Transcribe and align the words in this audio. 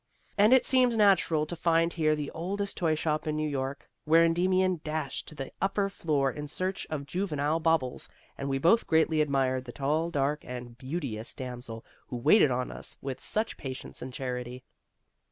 And 0.35 0.51
it 0.51 0.65
seems 0.65 0.97
natural 0.97 1.45
to 1.45 1.55
find 1.55 1.93
here 1.93 2.15
the 2.15 2.31
oldest 2.31 2.75
toyshop 2.75 3.27
in 3.27 3.35
New 3.35 3.47
York, 3.47 3.87
where 4.03 4.23
Endymion 4.25 4.81
dashed 4.83 5.27
to 5.27 5.35
the 5.35 5.51
upper 5.61 5.89
floor 5.89 6.31
in 6.31 6.47
search 6.47 6.87
of 6.89 7.05
juvenile 7.05 7.59
baubles, 7.59 8.09
and 8.35 8.49
we 8.49 8.57
both 8.57 8.87
greatly 8.87 9.21
admired 9.21 9.65
the 9.65 9.71
tall, 9.71 10.09
dark, 10.09 10.43
and 10.43 10.75
beauteous 10.79 11.35
damsel 11.35 11.85
who 12.07 12.15
waited 12.15 12.49
on 12.49 12.71
us 12.71 12.97
with 12.99 13.19
such 13.21 13.57
patience 13.57 14.01
and 14.01 14.11
charity. 14.11 14.63